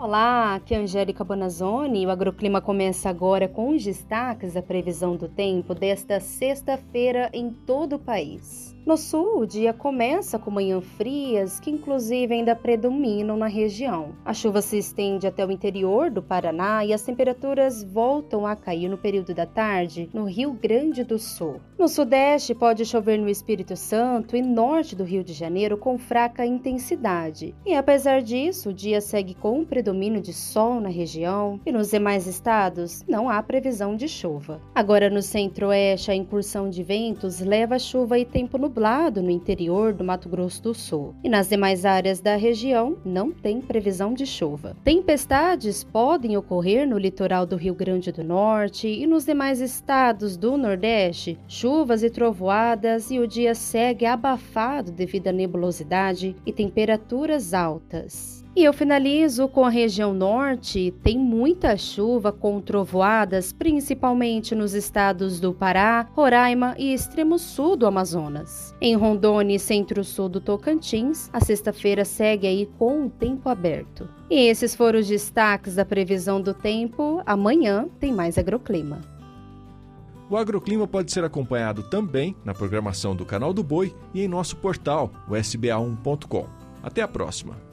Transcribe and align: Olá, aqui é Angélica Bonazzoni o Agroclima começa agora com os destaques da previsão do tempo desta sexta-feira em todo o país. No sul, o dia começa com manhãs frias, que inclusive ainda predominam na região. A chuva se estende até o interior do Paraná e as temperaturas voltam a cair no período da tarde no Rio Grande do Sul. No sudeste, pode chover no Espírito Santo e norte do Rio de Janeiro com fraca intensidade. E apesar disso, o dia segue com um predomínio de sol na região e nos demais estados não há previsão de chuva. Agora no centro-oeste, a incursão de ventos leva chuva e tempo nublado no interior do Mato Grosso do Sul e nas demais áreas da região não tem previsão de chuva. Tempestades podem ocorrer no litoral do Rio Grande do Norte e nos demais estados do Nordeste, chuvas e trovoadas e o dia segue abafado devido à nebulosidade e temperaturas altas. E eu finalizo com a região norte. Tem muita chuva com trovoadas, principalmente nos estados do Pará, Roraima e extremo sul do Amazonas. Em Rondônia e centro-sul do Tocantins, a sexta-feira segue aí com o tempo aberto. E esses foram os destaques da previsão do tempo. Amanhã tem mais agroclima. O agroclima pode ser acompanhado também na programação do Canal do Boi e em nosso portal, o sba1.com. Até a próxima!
Olá, 0.00 0.54
aqui 0.54 0.74
é 0.74 0.78
Angélica 0.78 1.22
Bonazzoni 1.22 2.06
o 2.06 2.10
Agroclima 2.10 2.58
começa 2.58 3.10
agora 3.10 3.46
com 3.46 3.68
os 3.68 3.84
destaques 3.84 4.54
da 4.54 4.62
previsão 4.62 5.14
do 5.14 5.28
tempo 5.28 5.74
desta 5.74 6.18
sexta-feira 6.18 7.28
em 7.34 7.50
todo 7.50 7.96
o 7.96 7.98
país. 7.98 8.74
No 8.86 8.96
sul, 8.96 9.40
o 9.40 9.46
dia 9.46 9.74
começa 9.74 10.38
com 10.38 10.50
manhãs 10.50 10.84
frias, 10.96 11.60
que 11.60 11.70
inclusive 11.70 12.32
ainda 12.32 12.56
predominam 12.56 13.36
na 13.36 13.46
região. 13.46 14.14
A 14.24 14.32
chuva 14.32 14.62
se 14.62 14.78
estende 14.78 15.26
até 15.26 15.44
o 15.44 15.50
interior 15.50 16.10
do 16.10 16.22
Paraná 16.22 16.82
e 16.82 16.92
as 16.94 17.02
temperaturas 17.02 17.84
voltam 17.84 18.46
a 18.46 18.56
cair 18.56 18.88
no 18.88 18.96
período 18.96 19.34
da 19.34 19.44
tarde 19.44 20.08
no 20.14 20.24
Rio 20.24 20.52
Grande 20.54 21.04
do 21.04 21.18
Sul. 21.18 21.60
No 21.78 21.88
sudeste, 21.88 22.54
pode 22.54 22.86
chover 22.86 23.18
no 23.18 23.28
Espírito 23.28 23.76
Santo 23.76 24.34
e 24.34 24.40
norte 24.40 24.96
do 24.96 25.04
Rio 25.04 25.22
de 25.22 25.34
Janeiro 25.34 25.76
com 25.76 25.98
fraca 25.98 26.46
intensidade. 26.46 27.54
E 27.66 27.74
apesar 27.74 28.22
disso, 28.22 28.70
o 28.70 28.74
dia 28.74 29.00
segue 29.02 29.34
com 29.34 29.58
um 29.58 29.64
predomínio 29.90 30.22
de 30.22 30.32
sol 30.32 30.80
na 30.80 30.88
região 30.88 31.60
e 31.66 31.72
nos 31.72 31.90
demais 31.90 32.26
estados 32.28 33.04
não 33.08 33.28
há 33.28 33.42
previsão 33.42 33.96
de 33.96 34.06
chuva. 34.06 34.60
Agora 34.72 35.10
no 35.10 35.20
centro-oeste, 35.20 36.12
a 36.12 36.14
incursão 36.14 36.70
de 36.70 36.82
ventos 36.82 37.40
leva 37.40 37.76
chuva 37.76 38.16
e 38.16 38.24
tempo 38.24 38.56
nublado 38.56 39.20
no 39.20 39.30
interior 39.30 39.92
do 39.92 40.04
Mato 40.04 40.28
Grosso 40.28 40.62
do 40.62 40.74
Sul 40.74 41.14
e 41.24 41.28
nas 41.28 41.48
demais 41.48 41.84
áreas 41.84 42.20
da 42.20 42.36
região 42.36 42.96
não 43.04 43.32
tem 43.32 43.60
previsão 43.60 44.14
de 44.14 44.24
chuva. 44.24 44.76
Tempestades 44.84 45.82
podem 45.82 46.36
ocorrer 46.36 46.88
no 46.88 46.96
litoral 46.96 47.44
do 47.44 47.56
Rio 47.56 47.74
Grande 47.74 48.12
do 48.12 48.22
Norte 48.22 48.86
e 48.86 49.06
nos 49.08 49.24
demais 49.24 49.60
estados 49.60 50.36
do 50.36 50.56
Nordeste, 50.56 51.36
chuvas 51.48 52.04
e 52.04 52.10
trovoadas 52.10 53.10
e 53.10 53.18
o 53.18 53.26
dia 53.26 53.56
segue 53.56 54.06
abafado 54.06 54.92
devido 54.92 55.28
à 55.28 55.32
nebulosidade 55.32 56.36
e 56.46 56.52
temperaturas 56.52 57.52
altas. 57.52 58.44
E 58.54 58.64
eu 58.64 58.72
finalizo 58.72 59.46
com 59.46 59.64
a 59.64 59.70
região 59.70 60.12
norte. 60.12 60.92
Tem 61.04 61.16
muita 61.16 61.76
chuva 61.76 62.32
com 62.32 62.60
trovoadas, 62.60 63.52
principalmente 63.52 64.56
nos 64.56 64.74
estados 64.74 65.38
do 65.38 65.54
Pará, 65.54 66.08
Roraima 66.16 66.74
e 66.76 66.92
extremo 66.92 67.38
sul 67.38 67.76
do 67.76 67.86
Amazonas. 67.86 68.74
Em 68.80 68.96
Rondônia 68.96 69.54
e 69.54 69.58
centro-sul 69.58 70.28
do 70.28 70.40
Tocantins, 70.40 71.30
a 71.32 71.40
sexta-feira 71.40 72.04
segue 72.04 72.48
aí 72.48 72.68
com 72.76 73.06
o 73.06 73.10
tempo 73.10 73.48
aberto. 73.48 74.08
E 74.28 74.48
esses 74.48 74.74
foram 74.74 74.98
os 74.98 75.06
destaques 75.06 75.76
da 75.76 75.84
previsão 75.84 76.42
do 76.42 76.52
tempo. 76.52 77.22
Amanhã 77.24 77.88
tem 78.00 78.12
mais 78.12 78.36
agroclima. 78.36 79.00
O 80.28 80.36
agroclima 80.36 80.88
pode 80.88 81.12
ser 81.12 81.24
acompanhado 81.24 81.84
também 81.84 82.36
na 82.44 82.52
programação 82.52 83.14
do 83.14 83.24
Canal 83.24 83.52
do 83.52 83.62
Boi 83.62 83.94
e 84.12 84.22
em 84.22 84.28
nosso 84.28 84.56
portal, 84.56 85.10
o 85.28 85.32
sba1.com. 85.32 86.46
Até 86.82 87.02
a 87.02 87.08
próxima! 87.08 87.69